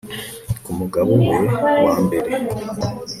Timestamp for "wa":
1.85-1.95